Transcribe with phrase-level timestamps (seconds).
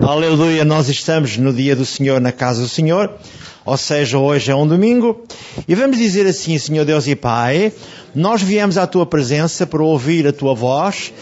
[0.00, 3.12] Aleluia, nós estamos no dia do Senhor, na casa do Senhor,
[3.64, 5.24] ou seja, hoje é um domingo,
[5.66, 7.72] e vamos dizer assim, Senhor Deus e Pai,
[8.14, 11.12] nós viemos à Tua presença para ouvir a Tua voz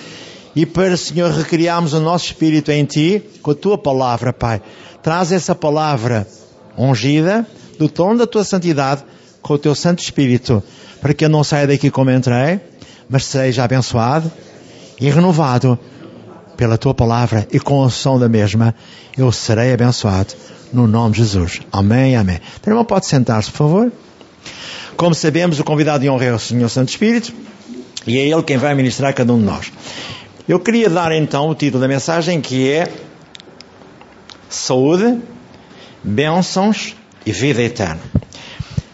[0.54, 4.60] e para, Senhor, recriarmos o nosso espírito em Ti com a Tua palavra, Pai.
[5.02, 6.26] Traz essa palavra
[6.76, 7.46] ungida,
[7.78, 9.02] do tom da Tua santidade,
[9.40, 10.62] com o Teu Santo Espírito,
[11.00, 12.60] para que eu não saia daqui como entrei,
[13.08, 14.30] mas seja abençoado
[15.00, 15.78] e renovado
[16.56, 18.74] pela tua palavra e com a som da mesma,
[19.16, 20.34] eu serei abençoado
[20.72, 21.60] no nome de Jesus.
[21.70, 22.40] Amém, amém.
[22.60, 23.92] Então, irmão, pode sentar-se, por favor.
[24.96, 27.32] Como sabemos, o convidado de honra é o Senhor Santo Espírito
[28.06, 29.72] e é Ele quem vai ministrar a cada um de nós.
[30.48, 32.90] Eu queria dar então o título da mensagem que é
[34.48, 35.18] Saúde,
[36.02, 38.00] Bênçãos e Vida Eterna.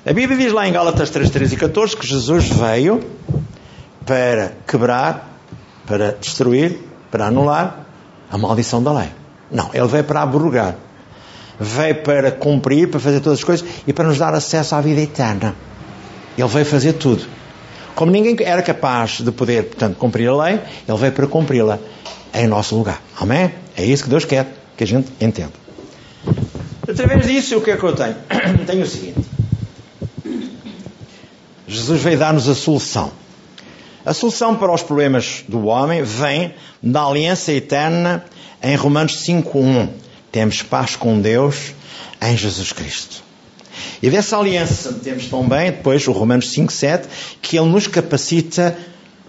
[0.04, 3.00] A Bíblia diz lá em Gálatas 3, 13 e 14 que Jesus veio
[4.04, 5.38] para quebrar,
[5.86, 7.86] para destruir para anular
[8.30, 9.10] a maldição da lei.
[9.50, 10.74] Não, ele veio para abrogar.
[11.60, 15.02] Veio para cumprir, para fazer todas as coisas e para nos dar acesso à vida
[15.02, 15.54] eterna.
[16.36, 17.24] Ele veio fazer tudo.
[17.94, 21.78] Como ninguém era capaz de poder, portanto, cumprir a lei, ele veio para cumpri-la
[22.32, 23.02] em nosso lugar.
[23.20, 23.52] Amém?
[23.76, 25.52] É isso que Deus quer que a gente entenda.
[26.88, 28.16] Através disso, o que é que eu tenho?
[28.66, 29.20] tenho o seguinte:
[31.68, 33.12] Jesus veio dar-nos a solução.
[34.04, 38.24] A solução para os problemas do homem vem da aliança eterna
[38.60, 39.88] em Romanos 5.1.
[40.32, 41.72] Temos paz com Deus
[42.20, 43.22] em Jesus Cristo.
[44.02, 47.04] E dessa aliança temos também, depois, o Romanos 5.7,
[47.40, 48.76] que Ele nos capacita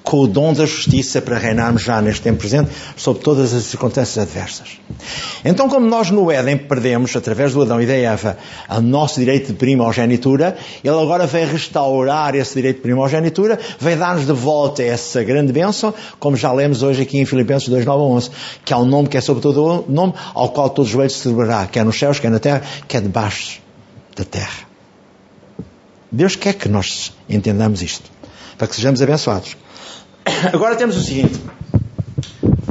[0.04, 4.18] com o dom da justiça para reinarmos já neste tempo presente sobre todas as circunstâncias
[4.18, 4.80] adversas.
[5.46, 8.38] Então, como nós no Éden perdemos, através do Adão e da Eva,
[8.70, 14.26] o nosso direito de primogenitura, Ele agora vem restaurar esse direito de primogenitura, vem dar-nos
[14.26, 18.30] de volta essa grande bênção, como já lemos hoje aqui em Filipenses 2, 9 11,
[18.66, 21.14] que há um nome que é sobre todo o nome, ao qual todos os joelhos
[21.14, 23.62] se celebrará, quer nos céus, quer na terra, quer debaixo
[24.16, 24.68] da terra.
[26.12, 28.12] Deus quer que nós entendamos isto,
[28.58, 29.56] para que sejamos abençoados.
[30.54, 31.40] Agora temos o seguinte.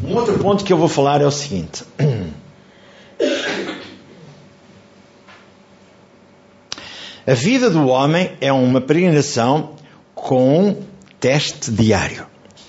[0.05, 1.85] Um outro ponto que eu vou falar é o seguinte.
[7.25, 9.77] A vida do homem é uma peregrinação
[10.13, 10.83] com um
[11.21, 12.27] teste diário.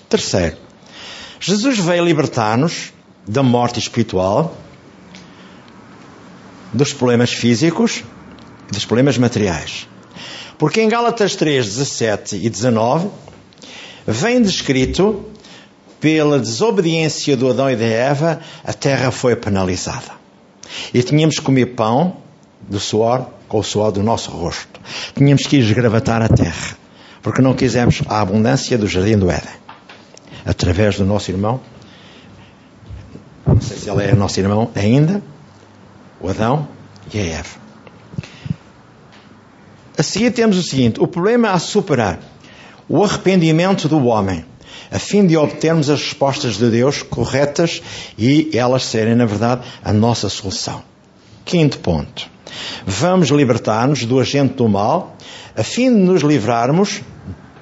[0.07, 0.57] Terceiro,
[1.39, 2.93] Jesus veio libertar-nos
[3.27, 4.55] da morte espiritual,
[6.71, 8.03] dos problemas físicos
[8.69, 9.87] e dos problemas materiais.
[10.59, 13.09] Porque em Gálatas 3, 17 e 19
[14.05, 15.25] vem descrito
[15.99, 20.11] pela desobediência do Adão e da Eva, a terra foi penalizada.
[20.93, 22.17] E tínhamos que comer pão
[22.67, 24.81] do suor com o suor do nosso rosto.
[25.15, 26.77] Tínhamos que esgravatar a terra,
[27.21, 29.63] porque não quisemos a abundância do jardim do Éden.
[30.45, 31.61] Através do nosso irmão,
[33.47, 35.23] não sei se ele é nosso irmão ainda,
[36.19, 36.67] o Adão
[37.13, 37.63] e a Eva.
[39.97, 42.19] A seguir temos o seguinte: o problema a superar
[42.87, 44.45] o arrependimento do homem,
[44.91, 47.81] a fim de obtermos as respostas de Deus corretas
[48.17, 50.83] e elas serem, na verdade, a nossa solução.
[51.45, 52.29] Quinto ponto.
[52.85, 55.17] Vamos libertar-nos do agente do mal,
[55.55, 57.01] a fim de nos livrarmos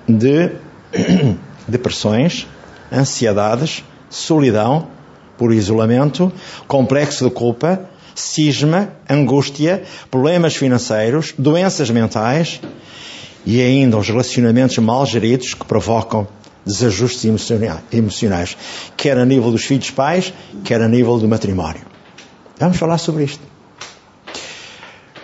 [0.08, 0.52] de
[1.68, 2.48] depressões,
[2.92, 4.88] ansiedades, solidão
[5.38, 6.32] por isolamento,
[6.68, 12.60] complexo de culpa, cisma, angústia, problemas financeiros, doenças mentais,
[13.46, 16.28] e ainda os relacionamentos mal geridos que provocam
[16.66, 17.26] desajustes
[17.92, 18.58] emocionais,
[18.96, 21.82] quer a nível dos filhos pais, quer a nível do matrimónio.
[22.60, 23.44] Vamos falar sobre isto.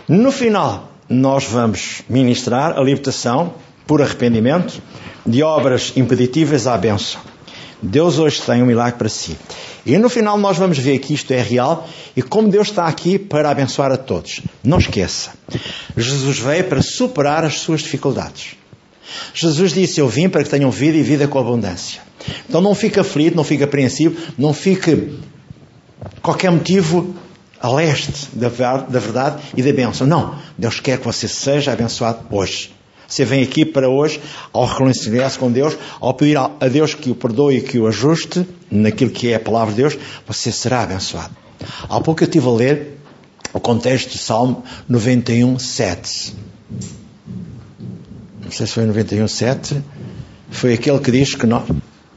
[0.08, 3.54] No final, nós vamos ministrar a libertação
[3.86, 4.82] por arrependimento
[5.26, 7.22] de obras impeditivas à bênção.
[7.82, 9.38] Deus hoje tem um milagre para si.
[9.88, 13.18] E no final nós vamos ver que isto é real e como Deus está aqui
[13.18, 14.42] para abençoar a todos.
[14.62, 15.32] Não esqueça,
[15.96, 18.58] Jesus veio para superar as suas dificuldades.
[19.34, 22.02] Jesus disse: Eu vim para que tenham vida e vida com abundância.
[22.50, 25.18] Então não fique aflito, não fique apreensivo, não fique
[26.22, 27.16] qualquer motivo
[27.60, 30.06] a leste da verdade e da bênção.
[30.06, 30.38] Não.
[30.58, 32.77] Deus quer que você seja abençoado hoje.
[33.08, 34.20] Você vem aqui para hoje,
[34.52, 38.46] ao reconciliar-se com Deus, ao pedir a Deus que o perdoe e que o ajuste
[38.70, 41.34] naquilo que é a palavra de Deus, você será abençoado.
[41.88, 43.00] Há pouco eu estive a ler
[43.54, 46.36] o contexto do Salmo 91, 7.
[48.44, 49.82] Não sei se foi 91, 7.
[50.50, 51.64] Foi aquele que diz que nós,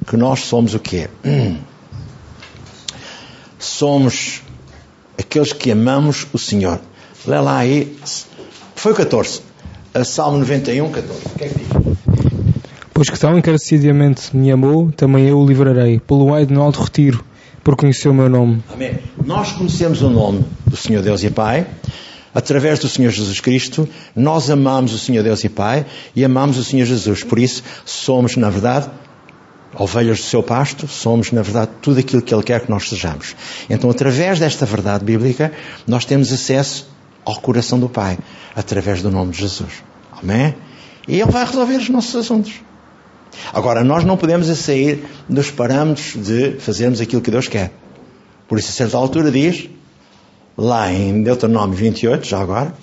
[0.07, 1.09] que nós somos o quê?
[3.59, 4.41] Somos
[5.19, 6.81] aqueles que amamos o Senhor.
[7.27, 7.95] Lê lá aí.
[8.75, 9.50] Foi o 14
[9.93, 11.21] a Salmo 91, 14.
[11.27, 11.69] O que é que diz?
[12.95, 17.25] Pois que tão encarecidamente me amou, também eu o livrarei, pelo ai no alto retiro,
[17.65, 18.63] por conhecer o meu nome.
[18.73, 18.99] Amém.
[19.25, 21.67] nós conhecemos o nome do Senhor Deus e Pai,
[22.35, 26.65] através do Senhor Jesus Cristo, nós amamos o Senhor Deus e Pai e amamos o
[26.65, 27.25] Senhor Jesus.
[27.25, 28.89] Por isso, somos, na verdade,
[29.75, 33.35] ovelhas do seu pasto, somos, na verdade, tudo aquilo que Ele quer que nós sejamos.
[33.69, 35.53] Então, através desta verdade bíblica,
[35.87, 36.87] nós temos acesso
[37.25, 38.19] ao coração do Pai,
[38.55, 39.83] através do nome de Jesus.
[40.13, 40.55] Amém?
[41.07, 42.55] E Ele vai resolver os nossos assuntos.
[43.53, 47.73] Agora, nós não podemos sair dos parâmetros de fazermos aquilo que Deus quer.
[48.49, 49.69] Por isso, a certa altura diz,
[50.57, 52.75] lá em Deuteronômio 28, já agora,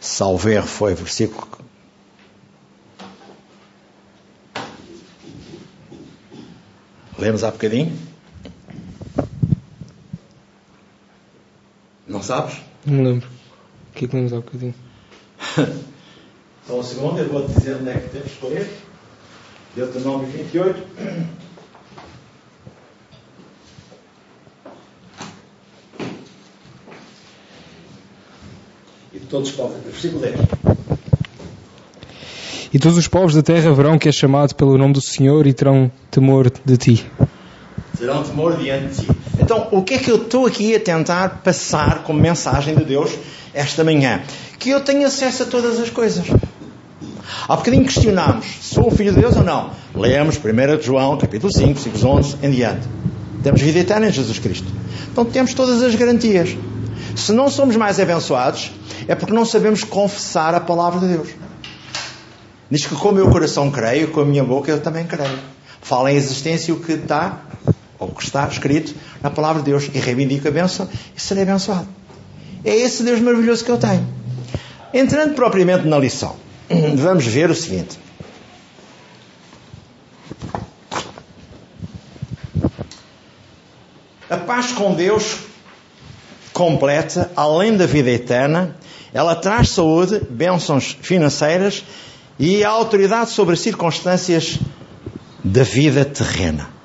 [0.00, 1.58] salvo erro foi versículo
[7.18, 7.98] Lemos há bocadinho?
[12.06, 12.56] Não sabes?
[12.88, 13.28] Não me lembro.
[13.90, 14.74] O que é que lemos há bocadinho?
[16.66, 18.70] Só um segundo, eu vou dizer onde é que temos que ler.
[19.76, 20.82] Deuteronômio 28.
[29.12, 29.80] E todos podem.
[29.82, 30.38] Versículo 10.
[32.72, 35.52] E todos os povos da terra verão que és chamado pelo nome do Senhor e
[35.52, 37.06] terão temor de ti.
[37.98, 39.08] Terão temor diante de ti.
[39.40, 43.10] Então, o que é que eu estou aqui a tentar passar como mensagem de Deus
[43.52, 44.22] esta manhã?
[44.58, 46.24] Que eu tenho acesso a todas as coisas.
[47.48, 49.70] Há bocadinho questionámos, sou filho de Deus ou não?
[49.94, 52.86] Lemos 1 João, capítulo 5, versículos 11 em diante.
[53.42, 54.66] Temos vida eterna em Jesus Cristo.
[55.10, 56.56] Então temos todas as garantias.
[57.16, 58.70] Se não somos mais abençoados,
[59.08, 61.28] é porque não sabemos confessar a palavra de Deus.
[62.70, 65.38] Diz que com o meu coração creio, com a minha boca eu também creio.
[65.80, 67.40] Fala em existência o que está,
[67.98, 71.88] ou que está escrito na palavra de Deus, e reivindico a bênção e serei abençoado.
[72.64, 74.06] É esse Deus maravilhoso que eu tenho.
[74.92, 76.36] Entrando propriamente na lição,
[76.96, 77.98] vamos ver o seguinte.
[84.30, 85.38] A paz com Deus
[86.52, 88.76] completa, além da vida eterna,
[89.12, 91.84] ela traz saúde, bênçãos financeiras
[92.38, 94.58] e a autoridade sobre as circunstâncias
[95.42, 96.77] da vida terrena.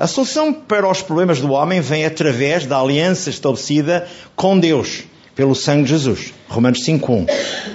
[0.00, 5.02] A solução para os problemas do homem vem através da aliança estabelecida com Deus
[5.36, 6.32] pelo sangue de Jesus.
[6.48, 7.28] Romanos 5.1.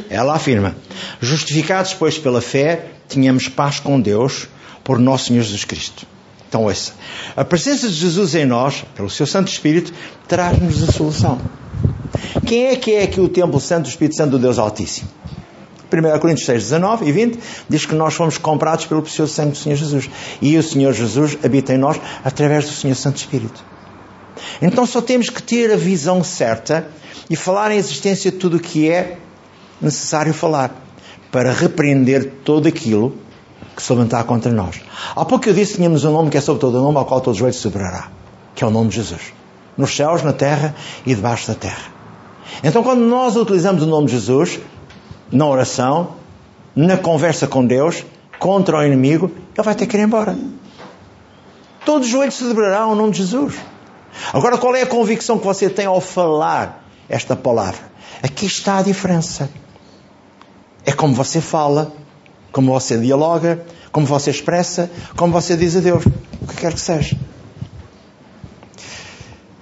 [0.09, 0.75] Ela afirma:
[1.21, 4.47] Justificados, pois, pela fé, tínhamos paz com Deus
[4.83, 6.07] por nosso Senhor Jesus Cristo.
[6.49, 6.93] Então, ouça.
[7.37, 9.93] A presença de Jesus em nós, pelo seu Santo Espírito,
[10.27, 11.39] traz-nos a solução.
[12.47, 15.07] Quem é que é aqui o templo santo do Espírito Santo do Deus Altíssimo?
[15.91, 17.39] 1 Coríntios 6, 19 e 20
[17.69, 20.09] diz que nós fomos comprados pelo precioso sangue do Senhor Jesus.
[20.41, 23.63] E o Senhor Jesus habita em nós através do Senhor Santo Espírito.
[24.61, 26.87] Então só temos que ter a visão certa
[27.29, 29.17] e falar em existência de tudo o que é
[29.81, 30.75] necessário falar
[31.31, 33.15] para repreender todo aquilo
[33.75, 34.81] que se levantar contra nós.
[35.15, 37.05] Há pouco eu disse que tínhamos um nome que é sobre todo o nome ao
[37.05, 38.09] qual todo o joelho se dobrará,
[38.53, 39.33] que é o nome de Jesus.
[39.77, 40.73] Nos céus, na terra
[41.05, 41.93] e debaixo da terra.
[42.63, 44.59] Então quando nós utilizamos o nome de Jesus,
[45.35, 46.15] na oração,
[46.73, 48.05] na conversa com Deus,
[48.39, 50.35] contra o inimigo, ele vai ter que ir embora.
[51.83, 53.55] Todo o joelho se dobrará ao nome de Jesus.
[54.31, 57.81] Agora, qual é a convicção que você tem ao falar esta palavra?
[58.23, 59.49] Aqui está a diferença.
[60.85, 61.91] É como você fala,
[62.51, 66.79] como você dialoga, como você expressa, como você diz a Deus, o que quer que
[66.79, 67.17] seja.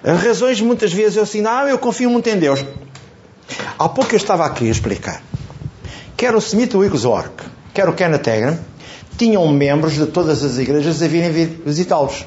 [0.03, 2.63] As razões muitas vezes eu assim, ah, eu confio muito em Deus.
[3.79, 5.21] Há pouco eu estava aqui a explicar.
[6.15, 7.43] Quer o Smith Wigglesworth,
[7.73, 8.57] quer o Kenneth Hagin,
[9.17, 12.25] tinham membros de todas as igrejas a virem visitá-los.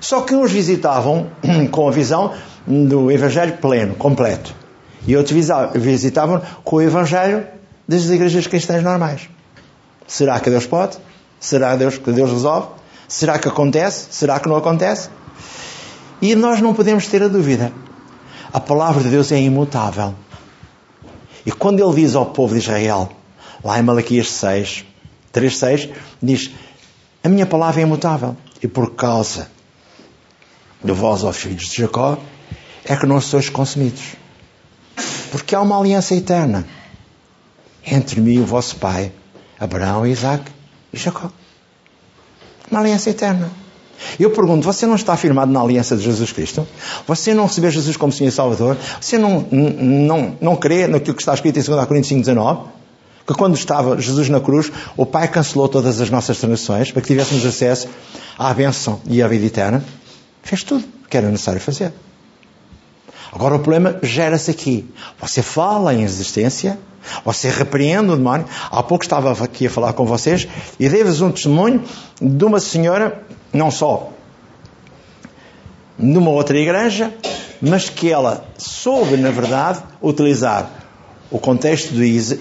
[0.00, 1.28] Só que uns visitavam
[1.70, 2.34] com a visão
[2.66, 4.54] do Evangelho pleno, completo.
[5.06, 5.36] E outros
[5.74, 7.46] visitavam com o Evangelho
[7.86, 9.28] das igrejas cristãs normais.
[10.06, 10.98] Será que Deus pode?
[11.40, 12.68] Será Deus que Deus resolve?
[13.06, 14.08] Será que acontece?
[14.10, 15.08] Será que não acontece?
[16.20, 17.72] E nós não podemos ter a dúvida.
[18.52, 20.14] A palavra de Deus é imutável.
[21.48, 23.10] E quando ele diz ao povo de Israel,
[23.64, 24.84] lá em Malaquias 6,
[25.32, 25.88] 3, 6,
[26.22, 26.50] diz:
[27.24, 28.36] A minha palavra é imutável.
[28.62, 29.50] E por causa
[30.84, 32.18] de vós, ó filhos de Jacó,
[32.84, 34.14] é que não sois consumidos.
[35.30, 36.66] Porque há uma aliança eterna
[37.82, 39.10] entre mim e o vosso pai,
[39.58, 40.52] Abraão, Isaac
[40.92, 41.32] e Jacó.
[42.70, 43.50] Uma aliança eterna.
[44.18, 46.66] Eu pergunto, você não está afirmado na aliança de Jesus Cristo?
[47.06, 48.76] Você não recebeu Jesus como Senhor e Salvador?
[49.00, 52.60] Você não, não, não crê naquilo que está escrito em 2 Coríntios 5, 19?
[53.26, 57.08] Que quando estava Jesus na cruz, o Pai cancelou todas as nossas transações para que
[57.08, 57.88] tivéssemos acesso
[58.38, 59.84] à bênção e à vida eterna?
[60.42, 61.92] Fez tudo o que era necessário fazer.
[63.32, 64.88] Agora o problema gera-se aqui.
[65.20, 66.78] Você fala em existência,
[67.24, 68.46] você repreende o demónio.
[68.70, 70.48] Há pouco estava aqui a falar com vocês
[70.80, 71.84] e dei-vos um testemunho
[72.20, 74.12] de uma senhora não só
[75.98, 77.12] numa outra igreja,
[77.60, 80.70] mas que ela soube, na verdade, utilizar
[81.30, 81.92] o contexto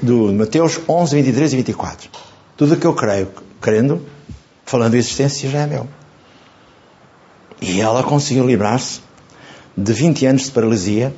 [0.04, 2.10] do, Mateus 11, 23 e 24.
[2.56, 4.06] Tudo o que eu creio, crendo,
[4.64, 5.88] falando de existência, já é meu.
[7.60, 9.02] E ela conseguiu livrar-se
[9.76, 11.14] de 20 anos de paralisia,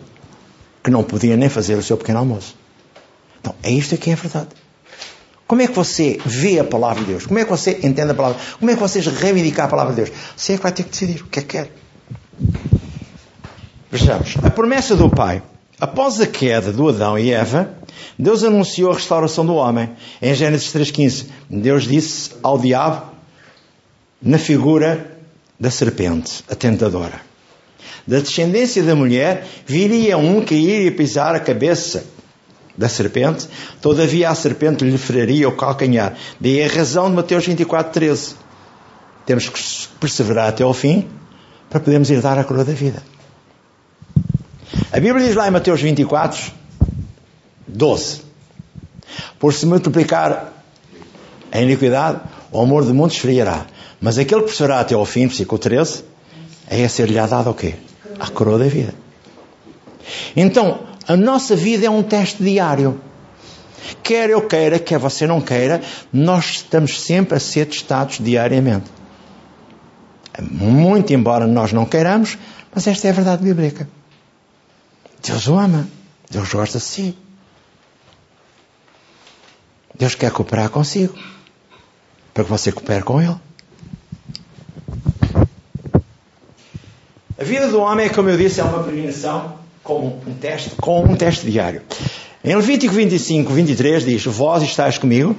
[0.83, 2.55] que não podia nem fazer o seu pequeno almoço.
[3.39, 4.49] Então, é isto que é verdade.
[5.49, 7.25] Como é que você vê a palavra de Deus?
[7.25, 8.39] Como é que você entende a palavra?
[8.59, 10.15] Como é que vocês reivindicam a palavra de Deus?
[10.37, 11.71] Você é que vai ter que decidir o que é que quer.
[13.89, 14.35] Vejamos.
[14.43, 15.41] A promessa do Pai.
[15.81, 17.73] Após a queda do Adão e Eva,
[18.17, 19.89] Deus anunciou a restauração do homem.
[20.21, 23.11] Em Gênesis 3,15, Deus disse ao diabo,
[24.21, 25.17] na figura
[25.59, 27.21] da serpente, a tentadora:
[28.05, 32.05] Da descendência da mulher viria um que iria pisar a cabeça
[32.79, 33.45] da serpente,
[33.81, 36.15] todavia a serpente lhe feriria o calcanhar.
[36.39, 38.35] Daí a razão de Mateus 24, 13.
[39.25, 39.59] Temos que
[39.99, 41.05] perseverar até ao fim
[41.69, 43.03] para podermos herdar a coroa da vida.
[44.93, 46.53] A Bíblia diz lá em Mateus 24,
[47.67, 48.21] 12:
[49.37, 50.53] Por se multiplicar
[51.51, 53.65] a iniquidade, o amor de muitos esfriará.
[53.99, 56.05] Mas aquele que perseverar até ao fim, versículo 13,
[56.69, 57.75] é a ser-lhe dado o quê?
[58.17, 58.93] A coroa da vida.
[60.33, 63.01] Então, a nossa vida é um teste diário.
[64.03, 65.81] Quer eu queira, quer você não queira,
[66.13, 68.91] nós estamos sempre a ser testados diariamente.
[70.39, 72.37] Muito embora nós não queiramos,
[72.71, 73.89] mas esta é a verdade bíblica.
[75.25, 75.87] Deus o ama.
[76.29, 77.17] Deus gosta de si.
[79.97, 81.15] Deus quer cooperar consigo.
[82.35, 83.35] Para que você coopere com Ele.
[87.35, 91.15] A vida do homem, como eu disse, é uma peregrinação como um teste, com um
[91.15, 91.81] teste diário.
[92.43, 95.35] Em Levítico 25, 23 diz: Vós estáis comigo,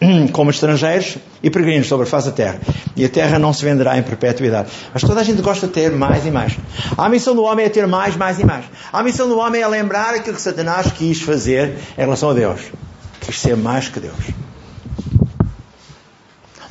[0.32, 2.60] como estrangeiros e peregrinos sobre a face da terra,
[2.94, 4.70] e a terra não se venderá em perpetuidade.
[4.92, 6.56] Mas toda a gente gosta de ter mais e mais.
[6.96, 8.64] A missão do homem é ter mais, mais e mais.
[8.92, 12.60] A missão do homem é lembrar aquilo que Satanás quis fazer em relação a Deus.
[13.20, 14.16] Quis ser mais que Deus.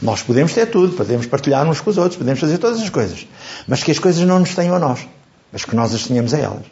[0.01, 3.25] Nós podemos ter tudo, podemos partilhar uns com os outros, podemos fazer todas as coisas,
[3.67, 5.07] mas que as coisas não nos tenham a nós,
[5.51, 6.65] mas que nós as tenhamos a elas.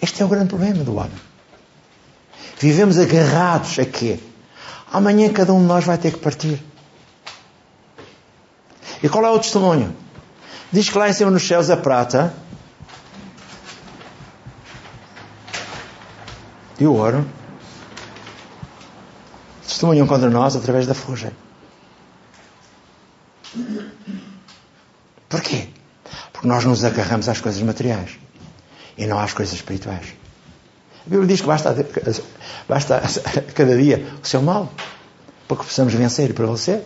[0.00, 1.28] Este é o grande problema do homem.
[2.58, 4.18] Vivemos agarrados a quê?
[4.92, 6.62] Amanhã cada um de nós vai ter que partir.
[9.02, 9.94] E qual é o testemunho?
[10.72, 12.34] Diz que lá em cima nos céus a prata
[16.78, 17.26] e o ouro
[19.66, 21.32] testemunham contra nós através da fuga.
[25.28, 25.68] Porquê?
[26.32, 28.18] Porque nós nos agarramos às coisas materiais
[28.98, 30.08] e não às coisas espirituais.
[31.06, 31.74] A Bíblia diz que basta,
[32.68, 33.00] basta
[33.54, 34.70] cada dia o seu mal
[35.46, 36.82] para que possamos vencer e prevalecer.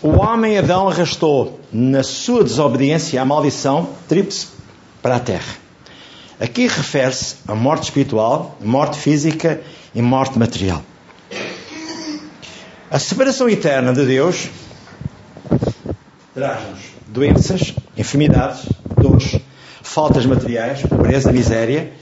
[0.00, 4.48] O homem Adão arrastou na sua desobediência a maldição tríplice
[5.02, 5.54] para a terra.
[6.40, 9.62] Aqui refere-se a morte espiritual, morte física
[9.94, 10.82] e morte material.
[12.90, 14.48] A separação eterna de Deus
[16.34, 16.80] traz-nos
[17.14, 18.66] doenças, enfermidades,
[19.00, 19.40] dores,
[19.80, 21.92] faltas materiais, pobreza, miséria,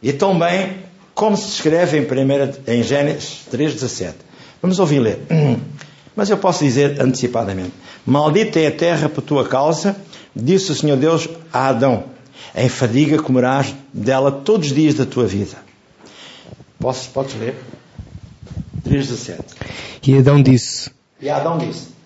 [0.00, 0.76] e também
[1.12, 4.14] como se descreve em, primeira, em Gênesis 3,17.
[4.62, 5.26] Vamos ouvir ler.
[6.14, 7.72] Mas eu posso dizer antecipadamente:
[8.06, 9.96] Maldita é a terra por tua causa,
[10.34, 12.04] disse o Senhor Deus a Adão:
[12.54, 15.56] Em fadiga comerás dela todos os dias da tua vida.
[16.78, 17.56] Posso, podes ler?
[18.88, 19.40] 3,17.
[20.06, 20.90] E Adão disse:
[21.20, 21.97] E Adão disse: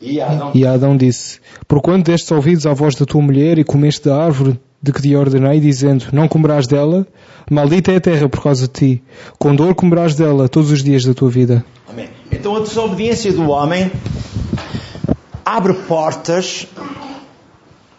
[0.00, 4.08] e Adão, e Adão disse: Porquanto destes ouvidos à voz da tua mulher e comeste
[4.08, 7.06] da árvore de que te ordenei, dizendo: Não comerás dela,
[7.50, 9.02] maldita é a terra por causa de ti.
[9.38, 11.64] Com dor comerás dela todos os dias da tua vida.
[11.88, 12.08] Amém.
[12.30, 13.90] Então a desobediência do homem
[15.44, 16.66] abre portas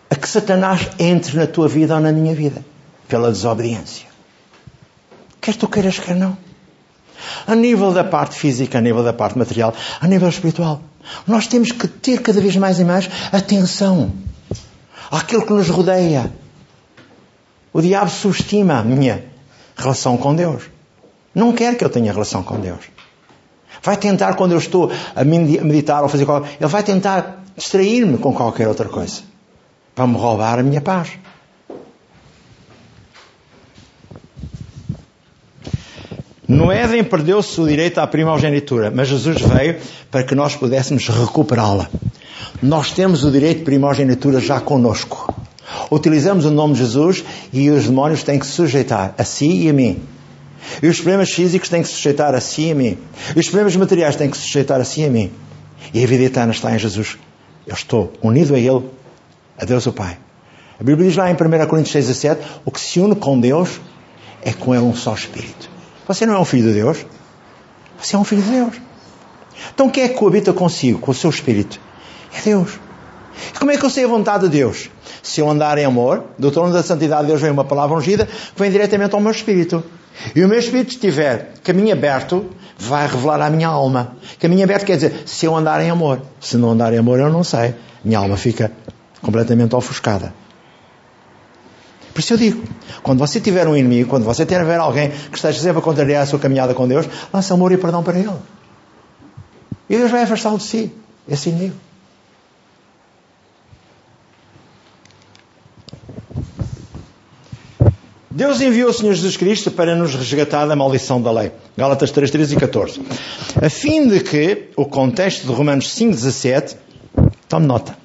[0.10, 2.63] a que Satanás entre na tua vida ou na minha vida
[3.08, 4.08] pela desobediência.
[5.41, 6.38] Quer tu queiras, quer não.
[7.46, 10.82] A nível da parte física, a nível da parte material, a nível espiritual.
[11.27, 14.12] Nós temos que ter cada vez mais e mais atenção
[15.12, 16.32] àquilo que nos rodeia.
[17.72, 19.25] O diabo subestima a minha
[19.75, 20.63] relação com Deus.
[21.34, 22.86] Não quer que eu tenha relação com Deus.
[23.82, 28.34] Vai tentar, quando eu estou a meditar ou fazer qualquer ele vai tentar distrair-me com
[28.34, 29.22] qualquer outra coisa.
[29.96, 31.12] Para me roubar a minha paz.
[36.50, 39.75] No Éden perdeu-se o direito à primogenitura, mas Jesus veio
[40.10, 41.88] para que nós pudéssemos recuperá-la.
[42.60, 45.32] Nós temos o direito de primogenitura já conosco.
[45.91, 49.70] Utilizamos o nome de Jesus e os demónios têm que se sujeitar a si e
[49.70, 50.01] a mim.
[50.82, 52.98] E os problemas físicos têm que se sujeitar a si e a mim.
[53.36, 55.32] E os problemas materiais têm que se sujeitar a si e a mim.
[55.94, 57.20] E a vida eterna está em Jesus.
[57.68, 58.86] Eu estou unido a Ele,
[59.56, 60.18] a Deus o Pai.
[60.79, 63.39] A Bíblia diz lá em 1 Coríntios 6 a 7, o que se une com
[63.39, 63.79] Deus
[64.41, 65.77] é com Ele um só Espírito.
[66.10, 67.06] Você não é um filho de Deus?
[68.01, 68.82] Você é um filho de Deus.
[69.72, 71.80] Então quem é que coabita consigo, com o seu Espírito?
[72.36, 72.80] É Deus.
[73.54, 74.89] E como é que eu sei a vontade de Deus?
[75.22, 78.25] Se eu andar em amor, do trono da santidade de Deus vem uma palavra ungida
[78.25, 79.84] que vem diretamente ao meu Espírito.
[80.36, 84.18] E o meu Espírito estiver caminho aberto, vai revelar à minha alma.
[84.39, 86.24] Caminho aberto quer dizer, se eu andar em amor.
[86.42, 87.75] Se não andar em amor, eu não sei.
[88.04, 88.72] Minha alma fica
[89.22, 90.34] completamente ofuscada.
[92.19, 92.63] Por isso eu digo,
[93.01, 96.25] quando você tiver um inimigo, quando você tiver alguém que esteja sempre a contrariar a
[96.25, 98.29] sua caminhada com Deus, lança amor e perdão para ele.
[99.89, 100.91] E Deus vai afastá-lo de si,
[101.29, 101.75] esse inimigo.
[108.29, 111.53] Deus enviou o Senhor Jesus Cristo para nos resgatar da maldição da lei.
[111.77, 113.01] Gálatas 3, 13 e 14.
[113.61, 116.75] A fim de que o contexto de Romanos 5, 17,
[117.47, 117.97] tome nota,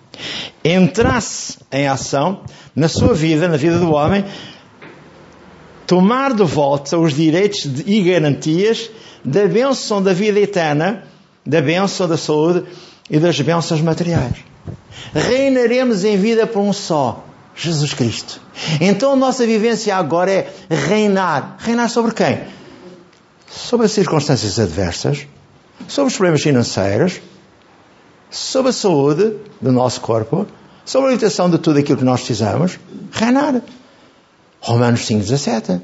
[0.65, 2.43] entrasse em ação
[2.75, 4.25] na sua vida, na vida do homem,
[5.87, 8.91] tomar de volta os direitos e garantias
[9.25, 11.05] da bênção da vida eterna,
[11.47, 12.65] da bênção da saúde
[13.11, 14.37] e das bênçãos materiais.
[15.15, 18.41] Reinaremos em vida por um só, Jesus Cristo.
[18.81, 21.57] Então a nossa vivência agora é reinar.
[21.59, 22.41] Reinar sobre quem?
[23.49, 25.27] Sobre as circunstâncias adversas,
[25.87, 27.21] sobre os problemas financeiros,
[28.35, 30.45] sobre a saúde do nosso corpo,
[30.85, 32.81] sobre a orientação de tudo aquilo que nós precisamos.
[33.13, 33.63] Reinar.
[34.61, 35.81] Romanos 5,17.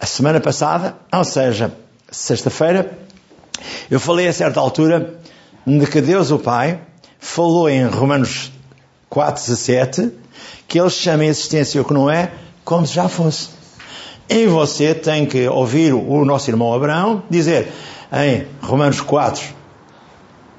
[0.00, 1.70] A semana passada, ou seja,
[2.10, 2.98] sexta-feira,
[3.90, 5.20] eu falei a certa altura
[5.66, 6.80] de que Deus, o Pai,
[7.18, 8.50] falou em Romanos
[9.10, 10.12] 4,17
[10.66, 12.32] que ele chama a existência o que não é
[12.64, 13.50] como se já fosse.
[14.30, 17.70] E você tem que ouvir o nosso irmão Abraão dizer
[18.12, 19.42] em Romanos 4,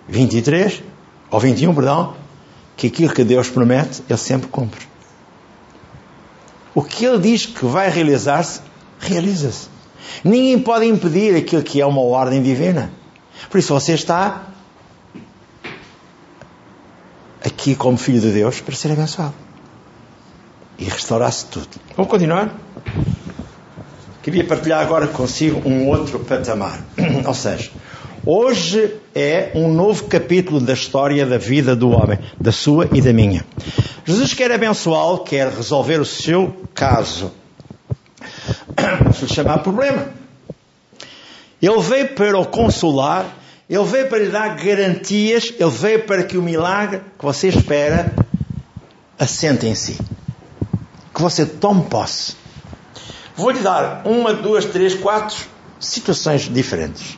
[0.08, 0.84] 23,
[1.32, 2.16] ou 21, perdão,
[2.76, 4.88] que aquilo que Deus promete, Ele sempre cumpre.
[6.74, 8.62] O que Ele diz que vai realizar-se,
[9.00, 9.68] realiza-se.
[10.24, 12.92] Ninguém pode impedir aquilo que é uma ordem divina.
[13.50, 14.48] Por isso você está
[17.44, 19.34] aqui como filho de Deus para ser abençoado.
[20.78, 21.68] E restaurar-se tudo.
[21.96, 22.56] Vamos continuar?
[24.22, 26.80] Queria partilhar agora consigo um outro patamar.
[27.26, 27.72] Ou seja,
[28.26, 33.14] hoje é um novo capítulo da história da vida do homem, da sua e da
[33.14, 33.46] minha.
[34.06, 37.32] Jesus quer abençoá-lo, quer resolver o seu caso.
[39.02, 40.10] Vamos lhe chamar problema.
[41.62, 46.36] Ele veio para o consolar ele veio para lhe dar garantias, ele veio para que
[46.40, 48.12] o milagre que você espera
[49.18, 49.96] assente em si.
[51.14, 52.36] Que você tome posse.
[53.40, 55.38] Vou-lhe dar uma, duas, três, quatro
[55.80, 57.18] situações diferentes.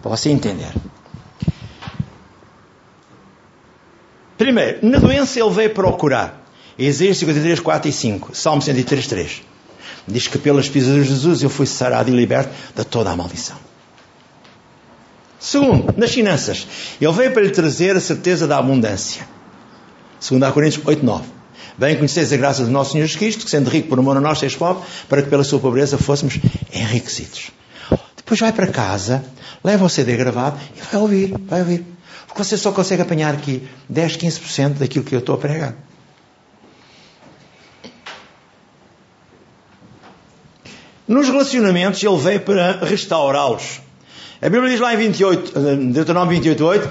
[0.00, 0.72] Para você entender.
[4.38, 6.46] Primeiro, na doença ele veio procurar.
[6.78, 8.36] Isaías 53, 4 e 5.
[8.36, 9.42] Salmo 103, 3.
[10.06, 13.56] Diz que pelas pisaduras de Jesus eu fui sarado e liberto de toda a maldição.
[15.40, 16.64] Segundo, nas finanças,
[17.00, 19.26] ele veio para lhe trazer a certeza da abundância.
[20.20, 21.35] Segundo a Coríntios 8, 9.
[21.78, 24.20] Bem conheceis a graça do nosso Senhor Jesus Cristo, que sendo rico por amor a
[24.20, 26.38] nós, seis pobre, para que pela sua pobreza fôssemos
[26.72, 27.50] enriquecidos.
[28.16, 29.24] Depois vai para casa,
[29.62, 31.84] leva o CD gravado e vai ouvir, vai ouvir.
[32.26, 35.74] Porque você só consegue apanhar aqui 10, 15% daquilo que eu estou a pregar.
[41.06, 43.80] Nos relacionamentos, ele veio para restaurá-los.
[44.42, 46.90] A Bíblia diz lá em 28, eh, Deuteronômio 28, 8,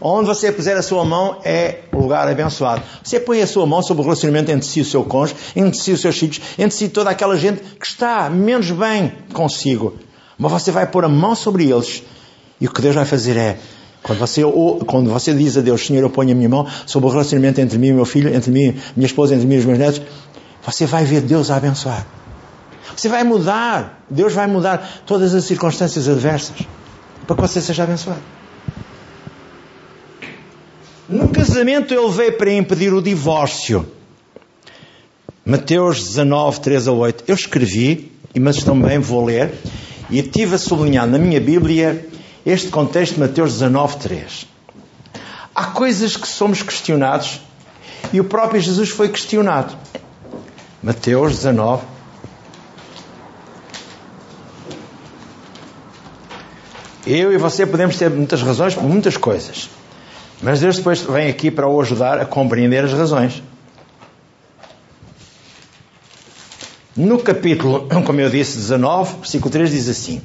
[0.00, 2.82] onde você puser a sua mão é lugar abençoado.
[3.02, 5.78] Você põe a sua mão sobre o relacionamento entre si e o seu cônjuge, entre
[5.78, 9.94] si e os seus filhos, entre si toda aquela gente que está menos bem consigo.
[10.38, 12.02] Mas você vai pôr a mão sobre eles
[12.60, 13.58] e o que Deus vai fazer é,
[14.02, 14.42] quando você,
[14.86, 17.78] quando você diz a Deus, Senhor, eu ponho a minha mão sobre o relacionamento entre
[17.78, 20.02] mim e meu filho, entre mim, minha esposa, entre mim e os meus netos,
[20.64, 22.06] você vai ver Deus a abençoar.
[22.94, 24.04] Você vai mudar.
[24.08, 26.56] Deus vai mudar todas as circunstâncias adversas
[27.26, 28.20] para que você seja abençoado.
[31.08, 33.86] No casamento ele veio para impedir o divórcio.
[35.44, 37.24] Mateus 19, 3 a 8.
[37.28, 39.52] Eu escrevi, mas também vou ler,
[40.10, 42.08] e tive a sublinhar na minha Bíblia
[42.46, 44.46] este contexto de Mateus 19, 3.
[45.54, 47.40] Há coisas que somos questionados
[48.12, 49.76] e o próprio Jesus foi questionado.
[50.82, 51.84] Mateus 19,
[57.06, 59.68] Eu e você podemos ter muitas razões por muitas coisas.
[60.42, 63.42] Mas Deus depois vem aqui para o ajudar a compreender as razões.
[66.96, 70.22] No capítulo, como eu disse, 19, versículo 3 diz assim: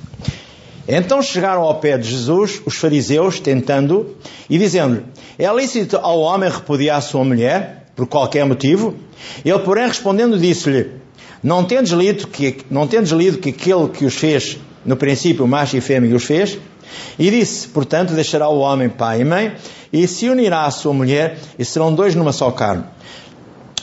[0.88, 4.16] Então chegaram ao pé de Jesus os fariseus, tentando
[4.48, 5.04] e dizendo-lhe:
[5.38, 8.96] É lícito ao homem repudiar sua mulher, por qualquer motivo?
[9.44, 10.92] Ele, porém, respondendo, disse-lhe:
[11.42, 15.76] Não tendes lido que, não tendes lido que aquele que os fez, no princípio, macho
[15.76, 16.60] e fêmea, os fez?
[17.18, 19.56] E disse: Portanto, deixará o homem pai e mãe,
[19.92, 22.84] e se unirá à sua mulher, e serão dois numa só carne.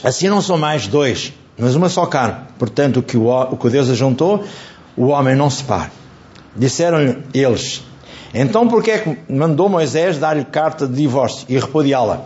[0.03, 2.37] Assim não são mais dois, mas uma só carne.
[2.57, 4.43] Portanto, o que, o, o que Deus ajuntou,
[4.95, 5.91] o homem não separa.
[6.55, 7.83] Disseram-lhe eles:
[8.33, 12.25] Então por que é que mandou Moisés dar-lhe carta de divórcio e repudiá-la?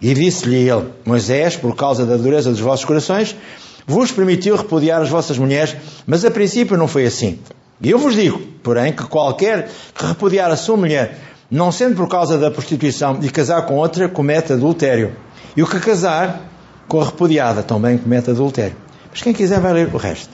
[0.00, 3.34] E disse-lhe ele: Moisés, por causa da dureza dos vossos corações,
[3.86, 5.74] vos permitiu repudiar as vossas mulheres,
[6.06, 7.38] mas a princípio não foi assim.
[7.80, 11.18] E eu vos digo, porém, que qualquer que repudiar a sua mulher,
[11.50, 15.14] não sendo por causa da prostituição, e casar com outra, comete adultério.
[15.56, 16.40] E o que casar
[16.88, 18.76] com a repudiada também comete adultério.
[19.10, 20.30] Mas quem quiser vai ler o resto.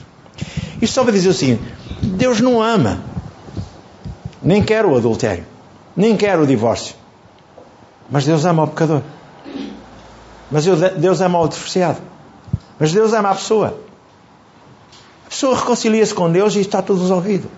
[0.81, 1.63] Isto só para dizer o seguinte:
[2.01, 2.99] Deus não ama
[4.41, 5.45] nem quer o adultério,
[5.95, 6.95] nem quer o divórcio.
[8.09, 9.01] Mas Deus ama o pecador.
[10.51, 11.97] Mas Deus ama o divorciado.
[12.79, 13.79] Mas Deus ama a pessoa.
[15.35, 17.51] Pessoa reconcilia-se com Deus e está tudo resolvido.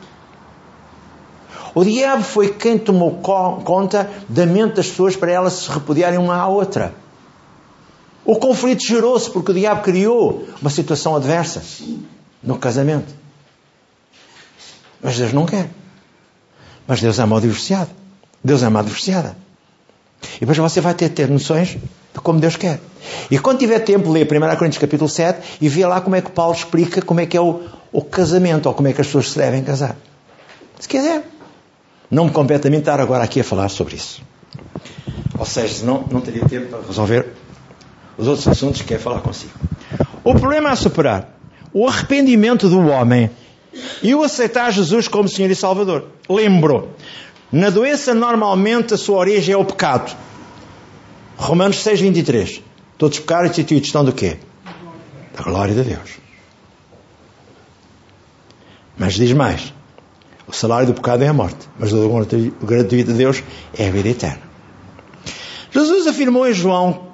[1.75, 6.37] O diabo foi quem tomou conta da mente das pessoas para elas se repudiarem uma
[6.37, 6.95] à outra.
[8.25, 11.61] O conflito gerou-se porque o diabo criou uma situação adversa
[12.41, 13.13] no casamento.
[14.99, 15.69] Mas Deus não quer.
[16.87, 17.91] Mas Deus ama o divorciado.
[18.43, 19.37] Deus ama a divorciada.
[20.36, 21.69] E depois você vai ter, ter noções
[22.13, 22.80] de como Deus quer.
[23.30, 24.25] E quando tiver tempo, lê 1
[24.58, 27.41] Coríntios capítulo 7 e vê lá como é que Paulo explica como é que é
[27.41, 29.95] o, o casamento, ou como é que as pessoas se devem casar.
[30.80, 31.23] Se quiser.
[32.10, 34.21] Não me compete a mim estar agora aqui a falar sobre isso.
[35.38, 37.34] Ou seja, senão não teria tempo para resolver
[38.17, 39.51] os outros assuntos que quer falar consigo.
[40.23, 41.38] O problema a superar,
[41.73, 43.30] o arrependimento do homem
[44.01, 46.06] e o aceitar Jesus como Senhor e Salvador.
[46.30, 46.89] Lembro,
[47.51, 50.15] na doença normalmente a sua origem é o pecado.
[51.38, 52.62] Romanos 6, 23.
[52.97, 54.38] Todos pecaram e instituídos estão do quê?
[55.36, 56.17] Da glória de Deus.
[58.97, 59.73] Mas diz mais.
[60.47, 62.10] O salário do pecado é a morte, mas o
[62.63, 63.43] gratuito de Deus
[63.77, 64.41] é a vida eterna.
[65.71, 67.07] Jesus afirmou em João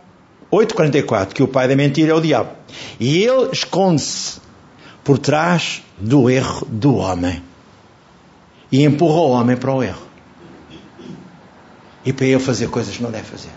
[0.51, 2.51] 8,44 que o pai da mentira é o diabo.
[2.99, 4.39] E ele esconde-se
[5.03, 7.43] por trás do erro do homem
[8.71, 10.12] e empurra o homem para o erro
[12.05, 13.51] e para ele fazer coisas que não deve fazer.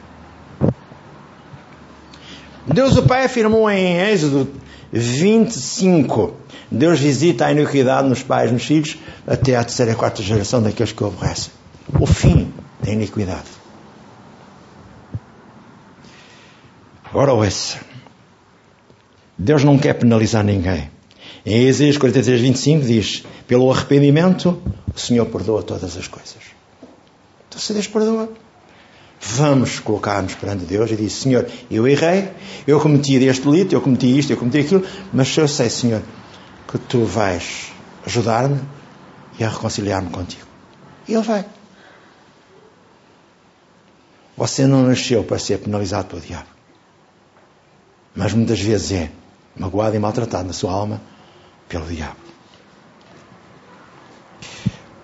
[2.67, 4.49] Deus o Pai afirmou em Êxodo
[4.93, 6.35] 25:
[6.71, 10.63] Deus visita a iniquidade nos pais e nos filhos até a terceira e quarta geração
[10.63, 11.53] daqueles que o aborrecem.
[12.01, 13.49] O fim da iniquidade.
[17.05, 17.79] Agora ouça.
[19.39, 20.91] Deus não quer penalizar ninguém.
[21.45, 24.61] Em Isaías 43, 25 diz: Pelo arrependimento,
[24.95, 26.56] o Senhor perdoa todas as coisas.
[27.49, 28.33] Então, se Deus perdoa,
[29.21, 32.31] vamos colocar-nos perante Deus e diz: Senhor, eu errei,
[32.67, 36.03] eu cometi este delito, eu cometi isto, eu cometi aquilo, mas eu sei, Senhor,
[36.69, 37.73] que tu vais
[38.07, 38.61] ajudar-me
[39.39, 40.47] e a reconciliar-me contigo.
[41.09, 41.45] E Ele vai.
[44.37, 46.49] Você não nasceu para ser penalizado pelo diabo.
[48.15, 49.11] Mas muitas vezes é
[49.57, 51.01] magoado e maltratado na sua alma
[51.69, 52.17] pelo diabo.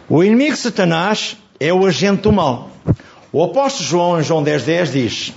[0.08, 2.70] O inimigo Satanás é o agente do mal.
[3.32, 5.32] O apóstolo João, em João 10, 10, diz: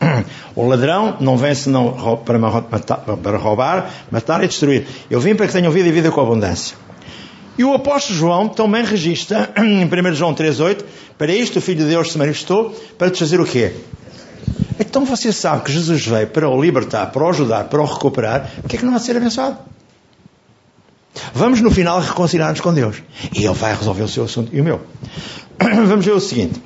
[0.56, 4.86] O ladrão não vem senão para, matar, para roubar, matar e destruir.
[5.10, 6.76] Eu vim para que tenham vida e vida com abundância.
[7.58, 10.84] E o apóstolo João também registra, em 1 João 3,8,
[11.18, 13.74] para isto o Filho de Deus se manifestou, para te fazer o quê?
[14.80, 18.48] Então você sabe que Jesus veio para o libertar, para o ajudar, para o recuperar,
[18.64, 19.58] o que é que não há de ser abençoado?
[21.32, 23.02] Vamos no final reconciliar-nos com Deus.
[23.34, 24.80] E Ele vai resolver o seu assunto e o meu.
[25.58, 26.60] Vamos ver o seguinte.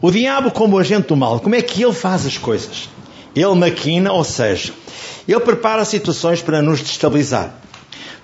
[0.00, 2.88] O diabo, como agente do mal, como é que ele faz as coisas?
[3.34, 4.72] Ele maquina, ou seja,
[5.26, 7.54] ele prepara situações para nos destabilizar.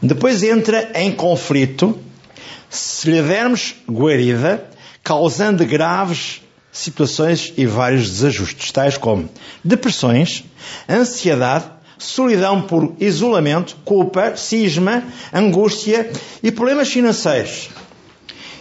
[0.01, 1.99] Depois entra em conflito,
[2.69, 4.69] se lhe dermos guarida,
[5.03, 9.29] causando graves situações e vários desajustes, tais como
[9.63, 10.45] depressões,
[10.89, 11.67] ansiedade,
[11.99, 16.11] solidão por isolamento, culpa, cisma, angústia
[16.43, 17.71] e problemas financeiros.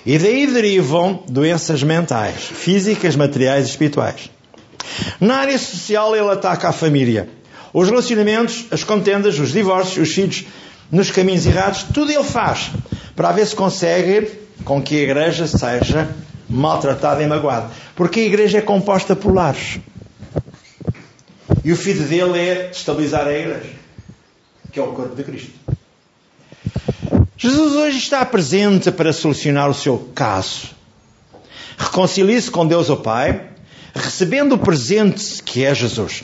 [0.06, 4.30] E daí derivam doenças mentais, físicas, materiais e espirituais.
[5.20, 7.30] Na área social, ele ataca a família,
[7.74, 10.46] os relacionamentos, as contendas, os divórcios, os filhos
[10.92, 12.72] nos caminhos errados, tudo ele faz
[13.16, 14.32] para ver se consegue
[14.66, 16.10] com que a igreja seja
[16.50, 17.70] maltratada e magoada.
[17.96, 19.80] Porque a igreja é composta por lares.
[21.64, 23.74] E o filho dele é estabilizar a igreja,
[24.72, 25.52] que é o corpo de Cristo.
[27.38, 30.70] Jesus hoje está presente para solucionar o seu caso.
[31.78, 33.50] Reconcilie-se com Deus o Pai,
[33.94, 36.24] recebendo o presente que é Jesus.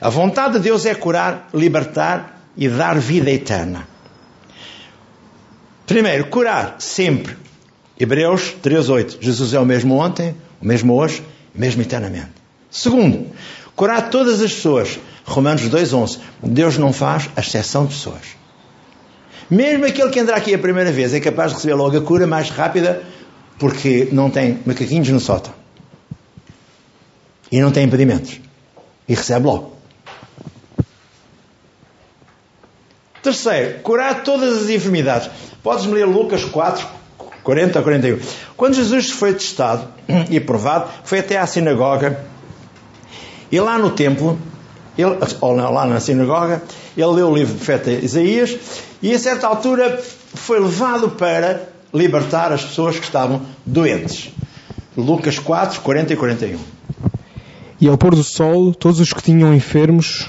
[0.00, 3.86] A vontade de Deus é curar, libertar e dar vida eterna.
[5.86, 7.36] Primeiro, curar sempre.
[7.98, 9.18] Hebreus 3:8.
[9.20, 11.22] Jesus é o mesmo ontem, o mesmo hoje,
[11.54, 12.32] o mesmo eternamente.
[12.70, 13.30] Segundo,
[13.76, 14.98] curar todas as pessoas.
[15.24, 16.18] Romanos 2:11.
[16.42, 18.36] Deus não faz exceção de pessoas.
[19.48, 22.26] Mesmo aquele que entra aqui a primeira vez é capaz de receber logo a cura
[22.26, 23.02] mais rápida
[23.58, 25.52] porque não tem macaquinhos no sótão.
[27.52, 28.40] E não tem impedimentos.
[29.08, 29.76] E recebe logo.
[33.22, 35.30] Terceiro, curar todas as enfermidades.
[35.62, 36.86] Podes-me ler Lucas 4,
[37.42, 38.20] 40 a 41.
[38.56, 39.88] Quando Jesus foi testado
[40.30, 42.24] e provado, foi até à sinagoga
[43.50, 44.38] e lá no templo,
[44.96, 46.62] ele, ou lá na sinagoga,
[46.96, 48.56] ele leu o livro do profeta Isaías
[49.02, 50.00] e a certa altura
[50.34, 54.30] foi levado para libertar as pessoas que estavam doentes.
[54.96, 56.58] Lucas 4, 40 e 41.
[57.80, 60.28] E ao pôr do sol, todos os que tinham enfermos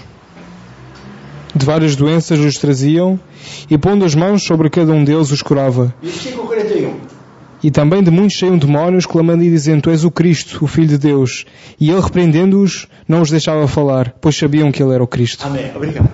[1.55, 3.19] de várias doenças os traziam
[3.69, 5.93] e pondo as mãos sobre cada um deles os curava.
[6.01, 6.46] E versículo 41.
[7.63, 10.87] E também de muitos saíam demónios, clamando e dizendo, Tu és o Cristo, o Filho
[10.87, 11.45] de Deus.
[11.79, 15.45] E ele, repreendendo-os, não os deixava falar, pois sabiam que ele era o Cristo.
[15.45, 15.71] Amém.
[15.75, 16.09] Obrigado.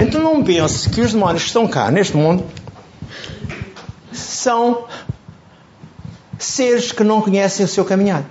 [0.00, 2.44] Então não pense que os demónios que estão cá neste mundo
[4.10, 4.84] são
[6.38, 8.24] seres que não conhecem o seu caminhar.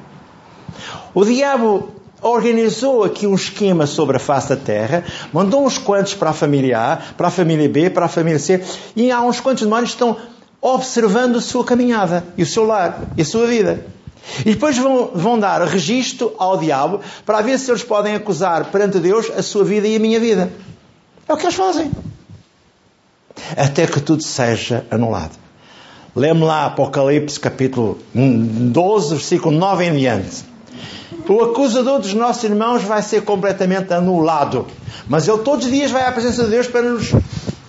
[1.13, 6.31] O diabo organizou aqui um esquema sobre a face da terra, mandou uns quantos para
[6.31, 8.63] a família A, para a família B, para a família C,
[8.95, 10.17] e há uns quantos demónios que estão
[10.65, 13.85] observando a sua caminhada, e o seu lar, e a sua vida.
[14.39, 18.97] E depois vão, vão dar registro ao diabo para ver se eles podem acusar perante
[18.97, 20.51] Deus a sua vida e a minha vida.
[21.27, 21.91] É o que eles fazem.
[23.55, 25.37] Até que tudo seja anulado.
[26.15, 30.45] Lê-me lá Apocalipse capítulo 12, versículo 9 em diante.
[31.29, 34.65] O acusador dos nossos irmãos vai ser completamente anulado.
[35.07, 37.11] Mas ele todos os dias vai à presença de Deus para nos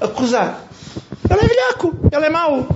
[0.00, 0.66] acusar.
[1.28, 2.66] Ele é velhaco, ele é mau.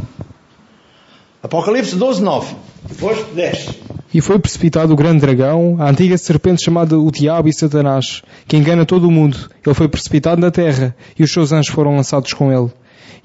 [1.42, 2.54] Apocalipse 12, 9.
[2.86, 3.68] Depois 10.
[4.12, 8.56] E foi precipitado o grande dragão, a antiga serpente chamada o Diabo e Satanás, que
[8.56, 9.48] engana todo o mundo.
[9.64, 12.70] Ele foi precipitado na terra, e os seus anjos foram lançados com ele.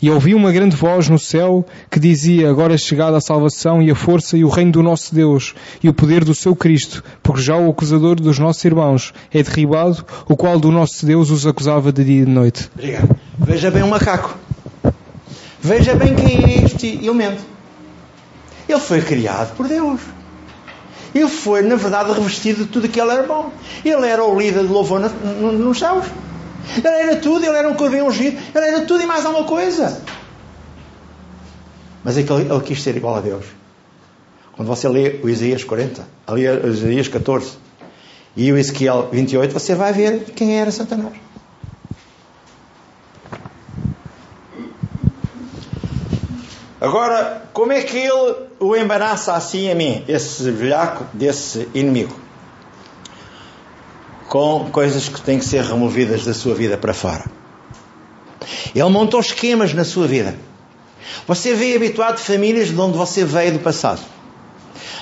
[0.01, 3.89] E ouvi uma grande voz no céu que dizia: Agora é chegada a salvação e
[3.89, 7.41] a força e o reino do nosso Deus e o poder do seu Cristo, porque
[7.41, 11.91] já o acusador dos nossos irmãos é derribado, o qual do nosso Deus os acusava
[11.91, 12.69] de dia e de noite.
[12.75, 13.15] Obrigado.
[13.39, 14.37] Veja bem o macaco.
[15.61, 17.54] Veja bem quem é este elemento.
[18.67, 20.01] Ele foi criado por Deus.
[21.13, 23.51] Ele foi, na verdade, revestido de tudo aquilo era bom.
[23.83, 26.05] Ele era o líder de louvor nos céus.
[26.77, 30.01] Ele era tudo, ele era um corvinho ungido, ele era tudo e mais alguma coisa.
[32.03, 33.45] Mas é que ele, ele quis ser igual a Deus.
[34.55, 37.51] Quando você lê o Isaías 40, ali o Isaías 14
[38.35, 41.13] e o Ezequiel 28, você vai ver quem era Satanás.
[46.85, 52.15] Agora, como é que ele o embaraça assim a mim, esse velhaco desse inimigo?
[54.29, 57.25] Com coisas que têm que ser removidas da sua vida para fora.
[58.75, 60.37] Ele montou esquemas na sua vida.
[61.27, 64.01] Você veio habituado de famílias de onde você veio do passado.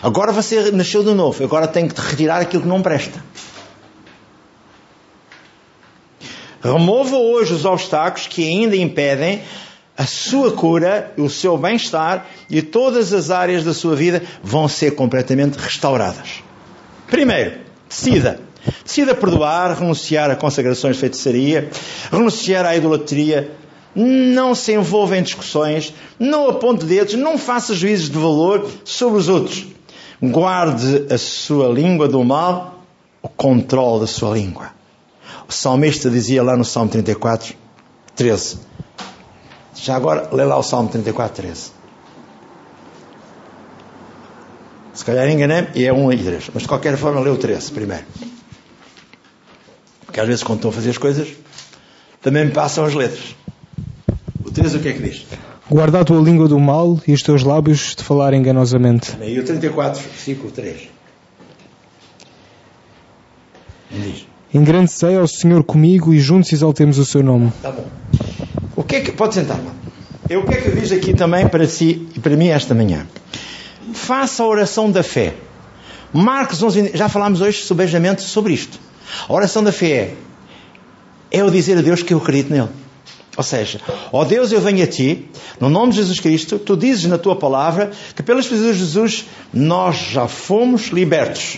[0.02, 1.44] Agora você nasceu de novo.
[1.44, 3.22] Agora tem que retirar aquilo que não presta.
[6.64, 9.44] Remova hoje os obstáculos que ainda impedem
[9.98, 14.92] a sua cura, o seu bem-estar e todas as áreas da sua vida vão ser
[14.92, 16.44] completamente restauradas.
[17.08, 18.40] Primeiro, decida.
[18.84, 21.70] Decida perdoar, renunciar a consagrações de feitiçaria,
[22.12, 23.52] renunciar à idolatria,
[23.96, 29.28] não se envolva em discussões, não aponte dedos, não faça juízes de valor sobre os
[29.30, 29.68] outros.
[30.22, 32.84] Guarde a sua língua do mal,
[33.22, 34.72] o controle da sua língua.
[35.48, 37.54] O salmista dizia lá no Salmo 34,
[38.16, 38.60] 13:
[39.84, 41.72] já agora, lê lá o Salmo 34, 13.
[44.94, 46.50] Se calhar enganei e é 1 e 3.
[46.54, 48.06] Mas de qualquer forma, lê o 13 primeiro.
[50.06, 51.28] Porque às vezes, quando estou a fazer as coisas,
[52.22, 53.36] também me passam as letras.
[54.46, 55.26] O 13 o que é que diz?
[55.70, 59.18] Guarda a tua língua do mal e os teus lábios de falar enganosamente.
[59.22, 60.88] E o 34, versículo 3.
[63.92, 64.28] Diz.
[64.54, 67.52] Engrandecei ao Senhor comigo e juntos exaltemos o seu nome.
[67.62, 67.86] Tá bom.
[68.76, 69.12] O que é que.
[69.12, 69.60] Pode sentar.
[70.30, 73.06] Eu, o que é que diz aqui também para si e para mim esta manhã?
[73.94, 75.36] Faça a oração da fé.
[76.14, 78.80] Marcos 11, já falámos hoje subejamente sobre isto.
[79.28, 80.16] A oração da fé
[81.32, 82.70] é, é eu dizer a Deus que eu acredito nele.
[83.36, 83.82] Ou seja,
[84.12, 85.28] ó oh Deus, eu venho a ti,
[85.60, 89.26] no nome de Jesus Cristo, tu dizes na tua palavra que pelas pessoas de Jesus
[89.52, 91.58] nós já fomos libertos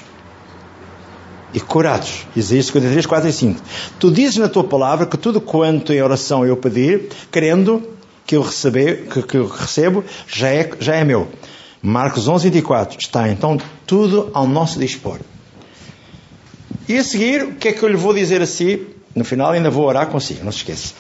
[1.55, 2.27] e curados.
[2.35, 3.61] Isaías 53, 4 e 5.
[3.97, 7.81] Tu dizes na tua palavra que tudo quanto em oração eu pedir, crendo
[8.27, 11.29] que eu, receber, que, que eu recebo, já é, já é meu.
[11.81, 12.99] Marcos 11, 24.
[12.99, 15.19] Está então tudo ao nosso dispor.
[16.89, 18.85] E a seguir, o que é que eu lhe vou dizer assim?
[19.15, 20.93] No final ainda vou orar consigo, não se esqueça.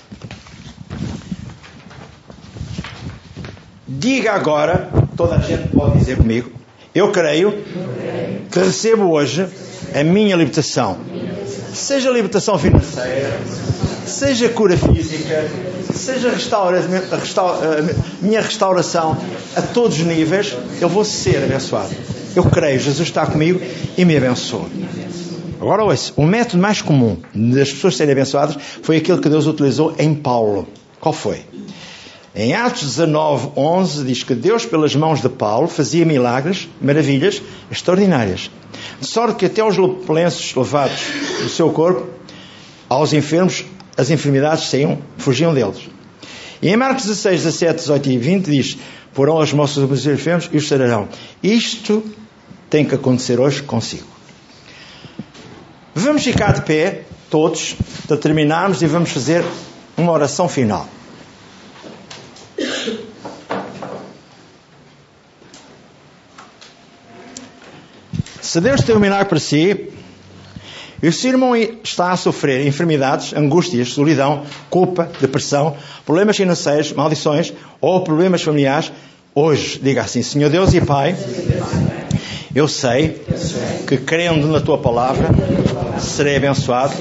[3.85, 6.49] Diga agora, toda a gente pode dizer comigo,
[6.93, 7.51] eu creio
[8.49, 9.45] que recebo hoje
[9.95, 10.97] a minha libertação.
[11.73, 13.39] Seja libertação financeira,
[14.05, 15.49] seja cura física,
[15.93, 16.85] seja restaura,
[17.17, 19.17] restaura, minha restauração
[19.55, 21.95] a todos os níveis, eu vou ser abençoado.
[22.35, 23.61] Eu creio, Jesus está comigo
[23.97, 24.67] e me abençoa.
[25.61, 29.95] Agora ouça, o método mais comum das pessoas serem abençoadas foi aquele que Deus utilizou
[29.97, 30.67] em Paulo.
[30.99, 31.45] Qual foi?
[32.37, 38.51] Em Atos 19, 11 diz que Deus, pelas mãos de Paulo, fazia milagres, maravilhas extraordinárias.
[38.99, 39.77] De sorte que até os
[40.09, 40.99] lenços levados
[41.41, 42.09] do seu corpo,
[42.89, 43.63] aos enfermos,
[43.95, 45.87] as enfermidades saíam, fugiam deles.
[46.61, 48.77] E em Marcos 16, 17, 18 e 20 diz:
[49.13, 51.07] Porão as moças os enfermos e os sararão.
[51.41, 52.03] Isto
[52.69, 54.07] tem que acontecer hoje consigo.
[55.93, 59.45] Vamos ficar de pé, todos, para terminarmos e vamos fazer
[59.95, 60.85] uma oração final.
[68.55, 69.89] Se Deus tem um milagre para si,
[71.03, 77.51] e se o irmão está a sofrer enfermidades, angústias, solidão, culpa, depressão, problemas financeiros, maldições
[77.81, 78.93] ou problemas familiares,
[79.35, 81.17] hoje diga assim: Senhor Deus e Pai,
[82.55, 83.21] eu sei
[83.85, 85.27] que crendo na tua palavra
[85.99, 86.93] serei abençoado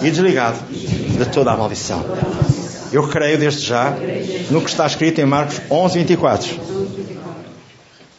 [0.00, 2.02] e desligado de toda a maldição.
[2.90, 3.94] Eu creio desde já
[4.50, 6.60] no que está escrito em Marcos 11, 24.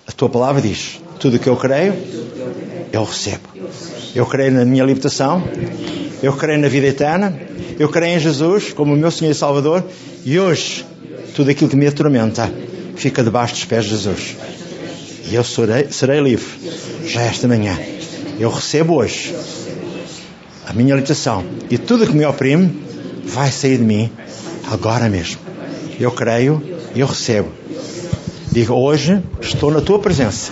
[0.06, 1.94] A tua palavra diz: tudo o que eu creio,
[2.92, 3.50] eu recebo.
[4.16, 5.44] Eu creio na minha libertação,
[6.22, 7.38] eu creio na vida eterna,
[7.80, 9.84] eu creio em Jesus como o meu Senhor e Salvador
[10.26, 10.86] e hoje
[11.36, 12.52] tudo aquilo que me atormenta
[12.96, 14.36] fica debaixo dos pés de Jesus.
[15.30, 16.48] E eu serei, serei livre
[17.06, 17.78] já esta manhã.
[18.40, 19.36] Eu recebo hoje
[20.66, 22.82] a minha libertação e tudo que me oprime
[23.24, 24.10] vai sair de mim
[24.72, 25.40] agora mesmo.
[26.00, 26.62] Eu creio
[26.96, 27.50] e eu recebo.
[28.52, 30.52] Digo, hoje estou na tua presença.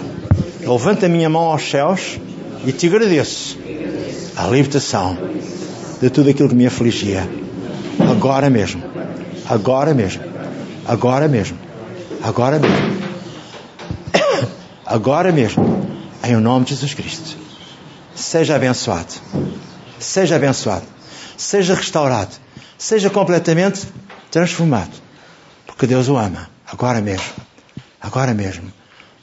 [0.60, 2.20] Levanto a minha mão aos céus
[2.66, 3.58] e te agradeço
[4.36, 5.18] a libertação
[6.02, 7.30] de tudo aquilo que me afligia.
[8.12, 8.84] Agora mesmo.
[9.48, 10.24] Agora mesmo.
[10.86, 11.58] Agora mesmo.
[12.24, 12.78] Agora mesmo.
[14.86, 15.88] Agora mesmo.
[16.24, 17.38] Em nome de Jesus Cristo.
[18.16, 19.14] Seja abençoado.
[20.00, 20.86] Seja abençoado.
[21.38, 22.36] Seja restaurado.
[22.78, 23.88] Seja completamente
[24.32, 24.92] transformado.
[25.68, 26.50] Porque Deus o ama.
[26.72, 27.32] Agora mesmo.
[28.02, 28.72] Agora mesmo.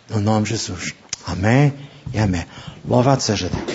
[0.08, 0.94] No nome de Jesus.
[1.26, 2.44] Amém e amém.
[2.88, 3.72] Louvado seja Deus.